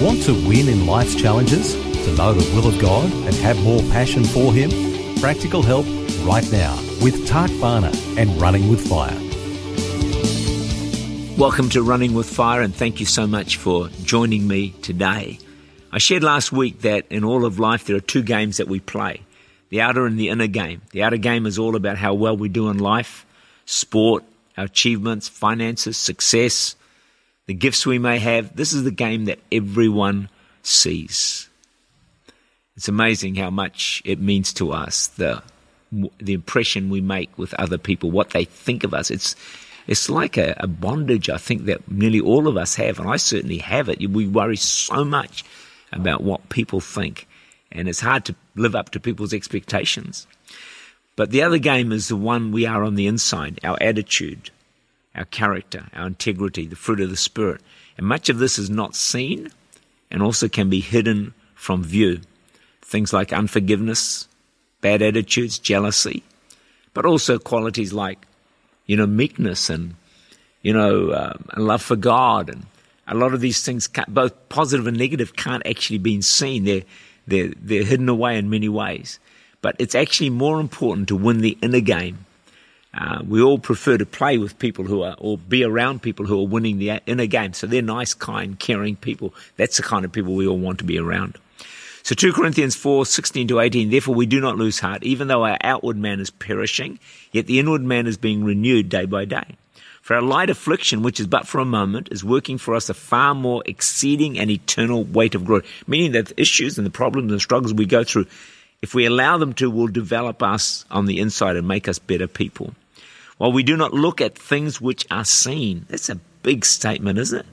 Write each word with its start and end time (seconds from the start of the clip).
Want 0.00 0.22
to 0.22 0.32
win 0.48 0.70
in 0.70 0.86
life's 0.86 1.14
challenges? 1.14 1.74
To 1.74 2.14
know 2.16 2.32
the 2.32 2.56
will 2.56 2.66
of 2.66 2.80
God 2.80 3.12
and 3.12 3.34
have 3.34 3.62
more 3.62 3.82
passion 3.90 4.24
for 4.24 4.50
Him? 4.50 4.70
Practical 5.20 5.62
help 5.62 5.84
right 6.24 6.50
now 6.50 6.74
with 7.02 7.26
Tak 7.28 7.50
Bhana 7.60 7.92
and 8.16 8.40
Running 8.40 8.70
with 8.70 8.88
Fire. 8.88 9.14
Welcome 11.38 11.68
to 11.68 11.82
Running 11.82 12.14
with 12.14 12.30
Fire, 12.30 12.62
and 12.62 12.74
thank 12.74 12.98
you 12.98 13.04
so 13.04 13.26
much 13.26 13.58
for 13.58 13.90
joining 14.02 14.48
me 14.48 14.70
today. 14.80 15.38
I 15.92 15.98
shared 15.98 16.24
last 16.24 16.50
week 16.50 16.80
that 16.80 17.04
in 17.10 17.22
all 17.22 17.44
of 17.44 17.58
life 17.58 17.84
there 17.84 17.96
are 17.96 18.00
two 18.00 18.22
games 18.22 18.56
that 18.56 18.68
we 18.68 18.80
play 18.80 19.20
the 19.68 19.82
outer 19.82 20.06
and 20.06 20.18
the 20.18 20.30
inner 20.30 20.46
game. 20.46 20.80
The 20.92 21.02
outer 21.02 21.18
game 21.18 21.44
is 21.44 21.58
all 21.58 21.76
about 21.76 21.98
how 21.98 22.14
well 22.14 22.38
we 22.38 22.48
do 22.48 22.70
in 22.70 22.78
life, 22.78 23.26
sport, 23.66 24.24
our 24.56 24.64
achievements, 24.64 25.28
finances, 25.28 25.98
success, 25.98 26.74
the 27.50 27.54
gifts 27.54 27.84
we 27.84 27.98
may 27.98 28.20
have. 28.20 28.54
This 28.54 28.72
is 28.72 28.84
the 28.84 28.92
game 28.92 29.24
that 29.24 29.40
everyone 29.50 30.28
sees. 30.62 31.48
It's 32.76 32.86
amazing 32.86 33.34
how 33.34 33.50
much 33.50 34.00
it 34.04 34.20
means 34.20 34.52
to 34.52 34.70
us, 34.70 35.08
the, 35.08 35.42
the 35.90 36.32
impression 36.32 36.90
we 36.90 37.00
make 37.00 37.36
with 37.36 37.52
other 37.54 37.76
people, 37.76 38.12
what 38.12 38.30
they 38.30 38.44
think 38.44 38.84
of 38.84 38.94
us. 38.94 39.10
It's, 39.10 39.34
it's 39.88 40.08
like 40.08 40.36
a, 40.36 40.54
a 40.58 40.68
bondage, 40.68 41.28
I 41.28 41.38
think, 41.38 41.64
that 41.64 41.90
nearly 41.90 42.20
all 42.20 42.46
of 42.46 42.56
us 42.56 42.76
have, 42.76 43.00
and 43.00 43.08
I 43.08 43.16
certainly 43.16 43.58
have 43.58 43.88
it. 43.88 43.98
We 44.08 44.28
worry 44.28 44.56
so 44.56 45.04
much 45.04 45.42
about 45.90 46.22
what 46.22 46.50
people 46.50 46.78
think, 46.78 47.26
and 47.72 47.88
it's 47.88 47.98
hard 47.98 48.26
to 48.26 48.36
live 48.54 48.76
up 48.76 48.90
to 48.90 49.00
people's 49.00 49.34
expectations. 49.34 50.28
But 51.16 51.32
the 51.32 51.42
other 51.42 51.58
game 51.58 51.90
is 51.90 52.06
the 52.06 52.14
one 52.14 52.52
we 52.52 52.64
are 52.64 52.84
on 52.84 52.94
the 52.94 53.08
inside, 53.08 53.58
our 53.64 53.76
attitude, 53.80 54.50
our 55.14 55.24
character, 55.24 55.86
our 55.92 56.06
integrity, 56.06 56.66
the 56.66 56.76
fruit 56.76 57.00
of 57.00 57.10
the 57.10 57.16
Spirit. 57.16 57.60
And 57.96 58.06
much 58.06 58.28
of 58.28 58.38
this 58.38 58.58
is 58.58 58.70
not 58.70 58.94
seen 58.94 59.50
and 60.10 60.22
also 60.22 60.48
can 60.48 60.70
be 60.70 60.80
hidden 60.80 61.34
from 61.54 61.84
view. 61.84 62.20
Things 62.82 63.12
like 63.12 63.32
unforgiveness, 63.32 64.28
bad 64.80 65.02
attitudes, 65.02 65.58
jealousy, 65.58 66.22
but 66.94 67.06
also 67.06 67.38
qualities 67.38 67.92
like, 67.92 68.26
you 68.86 68.96
know, 68.96 69.06
meekness 69.06 69.70
and, 69.70 69.94
you 70.62 70.72
know, 70.72 71.10
uh, 71.10 71.34
love 71.56 71.82
for 71.82 71.96
God. 71.96 72.48
And 72.48 72.66
a 73.06 73.14
lot 73.14 73.34
of 73.34 73.40
these 73.40 73.62
things, 73.64 73.88
both 74.08 74.48
positive 74.48 74.86
and 74.86 74.98
negative, 74.98 75.36
can't 75.36 75.64
actually 75.66 75.98
be 75.98 76.20
seen. 76.22 76.64
They're, 76.64 76.82
they're, 77.26 77.52
they're 77.56 77.84
hidden 77.84 78.08
away 78.08 78.38
in 78.38 78.50
many 78.50 78.68
ways. 78.68 79.20
But 79.62 79.76
it's 79.78 79.94
actually 79.94 80.30
more 80.30 80.58
important 80.58 81.08
to 81.08 81.16
win 81.16 81.38
the 81.38 81.58
inner 81.60 81.80
game 81.80 82.24
uh, 82.92 83.22
we 83.26 83.40
all 83.40 83.58
prefer 83.58 83.96
to 83.96 84.06
play 84.06 84.38
with 84.38 84.58
people 84.58 84.84
who 84.84 85.02
are, 85.02 85.14
or 85.18 85.38
be 85.38 85.62
around 85.62 86.02
people 86.02 86.26
who 86.26 86.40
are 86.40 86.46
winning 86.46 86.78
the 86.78 87.00
inner 87.06 87.26
game. 87.26 87.52
So 87.52 87.66
they're 87.66 87.82
nice, 87.82 88.14
kind, 88.14 88.58
caring 88.58 88.96
people. 88.96 89.32
That's 89.56 89.76
the 89.76 89.82
kind 89.82 90.04
of 90.04 90.12
people 90.12 90.34
we 90.34 90.46
all 90.46 90.58
want 90.58 90.78
to 90.78 90.84
be 90.84 90.98
around. 90.98 91.38
So 92.02 92.14
2 92.14 92.32
Corinthians 92.32 92.74
4, 92.74 93.06
16 93.06 93.48
to 93.48 93.60
18, 93.60 93.90
therefore 93.90 94.14
we 94.14 94.26
do 94.26 94.40
not 94.40 94.56
lose 94.56 94.80
heart, 94.80 95.02
even 95.02 95.28
though 95.28 95.44
our 95.44 95.58
outward 95.60 95.96
man 95.96 96.18
is 96.18 96.30
perishing, 96.30 96.98
yet 97.30 97.46
the 97.46 97.58
inward 97.58 97.82
man 97.82 98.06
is 98.06 98.16
being 98.16 98.42
renewed 98.42 98.88
day 98.88 99.04
by 99.04 99.26
day. 99.26 99.56
For 100.00 100.16
our 100.16 100.22
light 100.22 100.50
affliction, 100.50 101.02
which 101.02 101.20
is 101.20 101.26
but 101.26 101.46
for 101.46 101.60
a 101.60 101.64
moment, 101.64 102.08
is 102.10 102.24
working 102.24 102.58
for 102.58 102.74
us 102.74 102.88
a 102.88 102.94
far 102.94 103.34
more 103.34 103.62
exceeding 103.66 104.38
and 104.38 104.50
eternal 104.50 105.04
weight 105.04 105.34
of 105.34 105.44
glory. 105.44 105.64
Meaning 105.86 106.12
that 106.12 106.28
the 106.28 106.40
issues 106.40 106.78
and 106.78 106.86
the 106.86 106.90
problems 106.90 107.30
and 107.30 107.36
the 107.36 107.40
struggles 107.40 107.74
we 107.74 107.86
go 107.86 108.02
through, 108.02 108.26
if 108.82 108.94
we 108.94 109.04
allow 109.04 109.36
them 109.36 109.52
to, 109.54 109.70
will 109.70 109.86
develop 109.86 110.42
us 110.42 110.86
on 110.90 111.04
the 111.04 111.20
inside 111.20 111.56
and 111.56 111.68
make 111.68 111.86
us 111.86 111.98
better 111.98 112.26
people. 112.26 112.74
While 113.40 113.52
we 113.52 113.62
do 113.62 113.74
not 113.74 113.94
look 113.94 114.20
at 114.20 114.36
things 114.36 114.82
which 114.82 115.06
are 115.10 115.24
seen, 115.24 115.86
that's 115.88 116.10
a 116.10 116.16
big 116.42 116.62
statement, 116.62 117.18
isn't 117.18 117.38
it? 117.38 117.46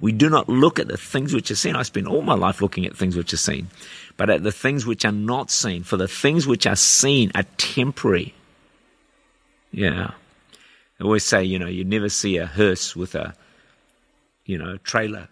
We 0.00 0.10
do 0.10 0.28
not 0.28 0.48
look 0.48 0.80
at 0.80 0.88
the 0.88 0.96
things 0.96 1.32
which 1.32 1.52
are 1.52 1.54
seen. 1.54 1.76
I 1.76 1.84
spend 1.84 2.08
all 2.08 2.22
my 2.22 2.34
life 2.34 2.60
looking 2.60 2.84
at 2.86 2.96
things 2.96 3.14
which 3.14 3.32
are 3.32 3.36
seen, 3.36 3.68
but 4.16 4.30
at 4.30 4.42
the 4.42 4.50
things 4.50 4.84
which 4.84 5.04
are 5.04 5.12
not 5.12 5.52
seen. 5.52 5.84
For 5.84 5.96
the 5.96 6.08
things 6.08 6.48
which 6.48 6.66
are 6.66 6.74
seen 6.74 7.30
are 7.36 7.44
temporary. 7.56 8.34
Yeah. 9.70 10.10
I 10.98 11.04
always 11.04 11.24
say, 11.24 11.44
you 11.44 11.60
know, 11.60 11.68
you 11.68 11.84
never 11.84 12.08
see 12.08 12.38
a 12.38 12.46
hearse 12.46 12.96
with 12.96 13.14
a, 13.14 13.32
you 14.44 14.58
know, 14.58 14.78
trailer 14.78 15.28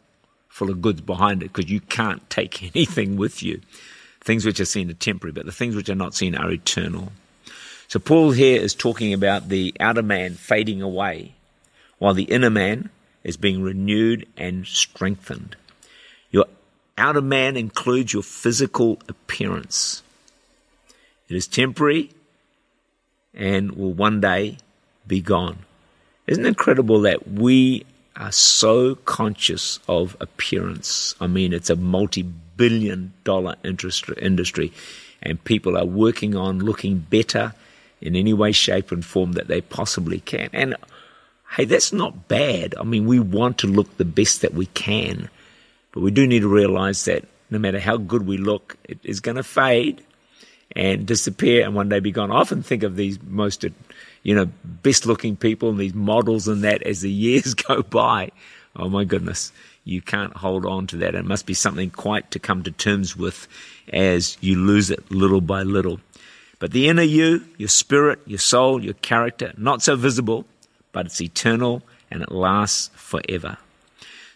full 0.46 0.70
of 0.70 0.80
goods 0.80 1.00
behind 1.00 1.42
it 1.42 1.52
because 1.52 1.68
you 1.68 1.80
can't 1.80 2.30
take 2.30 2.62
anything 2.76 3.16
with 3.16 3.42
you. 3.42 3.60
Things 4.20 4.46
which 4.46 4.60
are 4.60 4.66
seen 4.66 4.88
are 4.88 4.94
temporary, 4.94 5.32
but 5.32 5.46
the 5.46 5.52
things 5.52 5.74
which 5.74 5.88
are 5.88 5.96
not 5.96 6.14
seen 6.14 6.36
are 6.36 6.52
eternal. 6.52 7.10
So 7.88 8.00
Paul 8.00 8.32
here 8.32 8.60
is 8.60 8.74
talking 8.74 9.12
about 9.12 9.48
the 9.48 9.72
outer 9.78 10.02
man 10.02 10.34
fading 10.34 10.82
away, 10.82 11.34
while 11.98 12.14
the 12.14 12.24
inner 12.24 12.50
man 12.50 12.90
is 13.22 13.36
being 13.36 13.62
renewed 13.62 14.26
and 14.36 14.66
strengthened. 14.66 15.56
Your 16.30 16.46
outer 16.98 17.20
man 17.20 17.56
includes 17.56 18.12
your 18.12 18.22
physical 18.22 18.98
appearance. 19.08 20.02
It 21.28 21.36
is 21.36 21.46
temporary 21.46 22.10
and 23.34 23.72
will 23.72 23.92
one 23.92 24.20
day 24.20 24.58
be 25.06 25.20
gone. 25.20 25.58
Isn't 26.26 26.44
it 26.44 26.48
incredible 26.48 27.02
that 27.02 27.28
we 27.28 27.84
are 28.16 28.32
so 28.32 28.96
conscious 28.96 29.78
of 29.86 30.16
appearance? 30.20 31.14
I 31.20 31.28
mean, 31.28 31.52
it's 31.52 31.70
a 31.70 31.76
multi 31.76 32.22
billion 32.22 33.12
dollar 33.22 33.56
industry, 33.62 34.72
and 35.22 35.44
people 35.44 35.76
are 35.76 35.84
working 35.84 36.34
on 36.34 36.58
looking 36.58 36.98
better 36.98 37.54
in 38.00 38.16
any 38.16 38.32
way, 38.32 38.52
shape, 38.52 38.92
and 38.92 39.04
form 39.04 39.32
that 39.32 39.48
they 39.48 39.60
possibly 39.60 40.20
can. 40.20 40.50
And 40.52 40.76
hey, 41.56 41.64
that's 41.64 41.92
not 41.92 42.28
bad. 42.28 42.74
I 42.78 42.84
mean, 42.84 43.06
we 43.06 43.18
want 43.20 43.58
to 43.58 43.66
look 43.66 43.96
the 43.96 44.04
best 44.04 44.42
that 44.42 44.54
we 44.54 44.66
can, 44.66 45.28
but 45.92 46.02
we 46.02 46.10
do 46.10 46.26
need 46.26 46.40
to 46.40 46.48
realize 46.48 47.04
that 47.06 47.24
no 47.50 47.58
matter 47.58 47.78
how 47.78 47.96
good 47.96 48.26
we 48.26 48.36
look, 48.36 48.76
it 48.84 48.98
is 49.02 49.20
going 49.20 49.36
to 49.36 49.42
fade 49.42 50.04
and 50.74 51.06
disappear 51.06 51.64
and 51.64 51.74
one 51.74 51.88
day 51.88 52.00
be 52.00 52.10
gone. 52.10 52.30
I 52.30 52.36
often 52.36 52.62
think 52.62 52.82
of 52.82 52.96
these 52.96 53.18
most, 53.22 53.64
you 54.22 54.34
know, 54.34 54.48
best 54.64 55.06
looking 55.06 55.36
people 55.36 55.70
and 55.70 55.78
these 55.78 55.94
models 55.94 56.48
and 56.48 56.64
that 56.64 56.82
as 56.82 57.00
the 57.00 57.10
years 57.26 57.54
go 57.54 57.82
by. 57.82 58.30
Oh 58.74 58.88
my 58.88 59.04
goodness, 59.04 59.52
you 59.84 60.02
can't 60.02 60.36
hold 60.36 60.66
on 60.66 60.86
to 60.88 60.96
that. 60.98 61.14
It 61.14 61.24
must 61.24 61.46
be 61.46 61.54
something 61.54 61.90
quite 61.90 62.30
to 62.32 62.38
come 62.38 62.62
to 62.64 62.70
terms 62.70 63.16
with 63.16 63.48
as 63.92 64.36
you 64.40 64.58
lose 64.58 64.90
it 64.90 65.10
little 65.10 65.40
by 65.40 65.62
little. 65.62 66.00
But 66.58 66.72
the 66.72 66.88
inner 66.88 67.02
you, 67.02 67.44
your 67.58 67.68
spirit, 67.68 68.20
your 68.26 68.38
soul, 68.38 68.82
your 68.82 68.94
character, 68.94 69.52
not 69.56 69.82
so 69.82 69.96
visible, 69.96 70.46
but 70.92 71.06
it's 71.06 71.20
eternal 71.20 71.82
and 72.10 72.22
it 72.22 72.32
lasts 72.32 72.90
forever. 72.94 73.58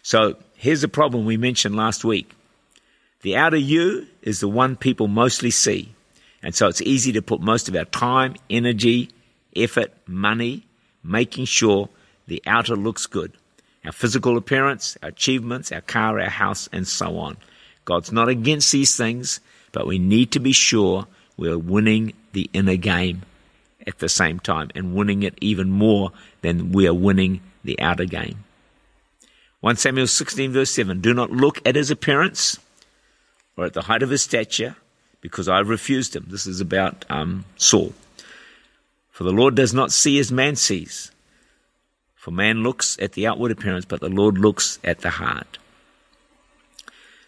So 0.03 0.35
here's 0.55 0.81
the 0.81 0.87
problem 0.87 1.25
we 1.25 1.37
mentioned 1.37 1.75
last 1.75 2.03
week. 2.03 2.31
The 3.21 3.37
outer 3.37 3.57
you 3.57 4.07
is 4.21 4.39
the 4.39 4.47
one 4.47 4.75
people 4.75 5.07
mostly 5.07 5.51
see. 5.51 5.93
And 6.43 6.55
so 6.55 6.67
it's 6.67 6.81
easy 6.81 7.11
to 7.13 7.21
put 7.21 7.41
most 7.41 7.69
of 7.69 7.75
our 7.75 7.85
time, 7.85 8.35
energy, 8.49 9.09
effort, 9.55 9.93
money, 10.07 10.65
making 11.03 11.45
sure 11.45 11.89
the 12.27 12.41
outer 12.45 12.75
looks 12.75 13.05
good. 13.05 13.33
Our 13.85 13.91
physical 13.91 14.37
appearance, 14.37 14.97
our 15.01 15.09
achievements, 15.09 15.71
our 15.71 15.81
car, 15.81 16.19
our 16.19 16.29
house, 16.29 16.69
and 16.71 16.87
so 16.87 17.17
on. 17.17 17.37
God's 17.85 18.11
not 18.11 18.29
against 18.29 18.71
these 18.71 18.95
things, 18.95 19.39
but 19.71 19.87
we 19.87 19.97
need 19.97 20.31
to 20.31 20.39
be 20.39 20.51
sure 20.51 21.07
we're 21.41 21.57
winning 21.57 22.13
the 22.33 22.47
inner 22.53 22.75
game 22.75 23.23
at 23.87 23.97
the 23.97 24.07
same 24.07 24.39
time 24.39 24.69
and 24.75 24.93
winning 24.93 25.23
it 25.23 25.33
even 25.41 25.71
more 25.71 26.11
than 26.41 26.71
we 26.71 26.87
are 26.87 26.93
winning 26.93 27.41
the 27.63 27.79
outer 27.81 28.05
game. 28.05 28.43
1 29.61 29.75
Samuel 29.77 30.05
16 30.05 30.51
verse 30.51 30.69
7, 30.69 31.01
do 31.01 31.15
not 31.15 31.31
look 31.31 31.59
at 31.65 31.75
his 31.75 31.89
appearance 31.89 32.59
or 33.57 33.65
at 33.65 33.73
the 33.73 33.81
height 33.81 34.03
of 34.03 34.11
his 34.11 34.21
stature 34.21 34.75
because 35.19 35.49
I 35.49 35.57
have 35.57 35.67
refused 35.67 36.15
him. 36.15 36.27
This 36.27 36.45
is 36.45 36.61
about 36.61 37.05
um, 37.09 37.45
Saul. 37.57 37.93
For 39.09 39.23
the 39.23 39.31
Lord 39.31 39.55
does 39.55 39.73
not 39.73 39.91
see 39.91 40.19
as 40.19 40.31
man 40.31 40.55
sees. 40.55 41.11
For 42.13 42.29
man 42.29 42.61
looks 42.61 42.99
at 43.01 43.13
the 43.13 43.25
outward 43.25 43.51
appearance, 43.51 43.85
but 43.85 43.99
the 43.99 44.09
Lord 44.09 44.37
looks 44.37 44.77
at 44.83 44.99
the 44.99 45.09
heart. 45.09 45.57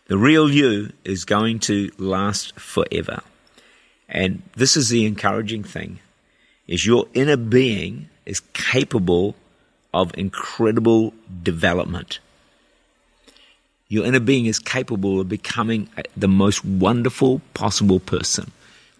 The 0.06 0.20
real 0.20 0.52
you 0.52 0.92
is 1.04 1.26
going 1.26 1.58
to 1.62 1.92
last 1.98 2.60
forever. 2.60 3.24
And 4.10 4.42
this 4.56 4.78
is 4.78 4.90
the 4.90 5.06
encouraging 5.06 5.64
thing 5.64 6.00
is 6.68 6.86
your 6.86 7.08
inner 7.14 7.38
being 7.38 8.10
is 8.26 8.40
capable 8.54 9.36
of 9.94 10.12
incredible 10.18 11.14
development. 11.44 12.20
your 13.94 14.06
inner 14.06 14.20
being 14.20 14.48
is 14.48 14.58
capable 14.58 15.22
of 15.22 15.30
becoming 15.30 15.88
the 16.18 16.28
most 16.28 16.66
wonderful 16.66 17.42
possible 17.54 18.00
person. 18.00 18.52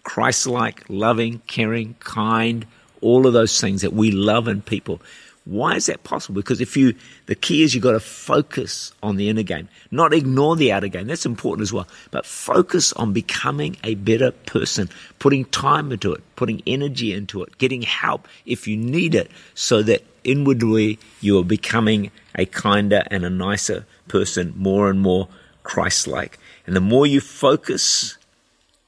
Christ 0.04 0.46
like, 0.46 0.84
loving, 0.88 1.42
caring, 1.48 1.96
kind, 1.98 2.64
all 3.00 3.26
of 3.26 3.32
those 3.32 3.60
things 3.60 3.82
that 3.82 3.92
we 3.92 4.12
love 4.12 4.46
in 4.46 4.62
people. 4.62 5.02
Why 5.44 5.76
is 5.76 5.86
that 5.86 6.04
possible? 6.04 6.36
Because 6.36 6.62
if 6.62 6.74
you, 6.74 6.94
the 7.26 7.34
key 7.34 7.62
is 7.62 7.74
you've 7.74 7.84
got 7.84 7.92
to 7.92 8.00
focus 8.00 8.92
on 9.02 9.16
the 9.16 9.28
inner 9.28 9.42
game, 9.42 9.68
not 9.90 10.14
ignore 10.14 10.56
the 10.56 10.72
outer 10.72 10.88
game. 10.88 11.06
That's 11.06 11.26
important 11.26 11.62
as 11.62 11.72
well. 11.72 11.86
But 12.10 12.24
focus 12.24 12.94
on 12.94 13.12
becoming 13.12 13.76
a 13.84 13.94
better 13.94 14.30
person, 14.30 14.88
putting 15.18 15.44
time 15.44 15.92
into 15.92 16.14
it, 16.14 16.22
putting 16.34 16.62
energy 16.66 17.12
into 17.12 17.42
it, 17.42 17.58
getting 17.58 17.82
help 17.82 18.26
if 18.46 18.66
you 18.66 18.78
need 18.78 19.14
it 19.14 19.30
so 19.54 19.82
that 19.82 20.02
inwardly 20.24 20.98
you 21.20 21.38
are 21.38 21.44
becoming 21.44 22.10
a 22.34 22.46
kinder 22.46 23.04
and 23.10 23.22
a 23.22 23.30
nicer 23.30 23.84
person, 24.08 24.54
more 24.56 24.88
and 24.88 25.00
more 25.00 25.28
Christ 25.62 26.06
like. 26.06 26.38
And 26.66 26.74
the 26.74 26.80
more 26.80 27.06
you 27.06 27.20
focus 27.20 28.16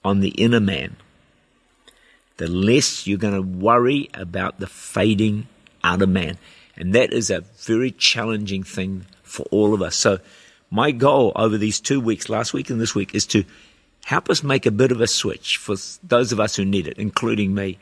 on 0.03 0.20
the 0.20 0.31
inner 0.31 0.61
man, 0.61 0.97
the 2.38 2.49
less 2.49 3.06
you're 3.06 3.19
going 3.19 3.35
to 3.35 3.43
worry 3.43 4.08
about 4.14 4.58
the 4.58 4.67
fading 4.67 5.49
outer 5.86 6.06
man. 6.06 6.38
And 6.76 6.94
that 6.94 7.12
is 7.12 7.30
a 7.30 7.40
very 7.58 7.90
challenging 7.90 8.62
thing 8.62 9.06
for 9.22 9.46
all 9.50 9.72
of 9.72 9.82
us. 9.82 9.96
So 9.96 10.18
my 10.70 10.90
goal 10.90 11.32
over 11.36 11.56
these 11.56 11.80
two 11.80 12.00
weeks, 12.00 12.28
last 12.28 12.52
week 12.52 12.70
and 12.70 12.80
this 12.80 12.94
week, 12.94 13.14
is 13.14 13.26
to 13.26 13.44
help 14.04 14.28
us 14.28 14.42
make 14.42 14.66
a 14.66 14.70
bit 14.70 14.92
of 14.92 15.00
a 15.00 15.06
switch 15.06 15.56
for 15.56 15.76
those 16.02 16.32
of 16.32 16.40
us 16.40 16.56
who 16.56 16.64
need 16.64 16.86
it, 16.86 16.98
including 16.98 17.54
me. 17.54 17.78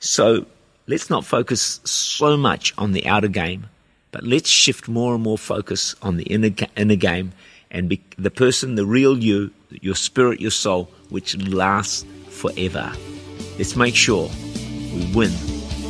So 0.00 0.46
let's 0.86 1.08
not 1.08 1.24
focus 1.24 1.80
so 1.84 2.36
much 2.36 2.74
on 2.76 2.92
the 2.92 3.06
outer 3.06 3.28
game, 3.28 3.66
but 4.10 4.24
let's 4.24 4.50
shift 4.50 4.88
more 4.88 5.14
and 5.14 5.22
more 5.22 5.38
focus 5.38 5.94
on 6.02 6.16
the 6.16 6.24
inner, 6.24 6.50
inner 6.76 6.96
game 6.96 7.32
and 7.70 7.88
be 7.88 8.02
the 8.18 8.30
person, 8.30 8.74
the 8.74 8.84
real 8.84 9.18
you, 9.18 9.50
your 9.70 9.94
spirit, 9.94 10.40
your 10.40 10.50
soul, 10.50 10.90
which 11.08 11.36
lasts 11.38 12.04
forever. 12.28 12.92
Let's 13.56 13.76
make 13.76 13.94
sure 13.94 14.30
we 14.92 15.10
win 15.14 15.61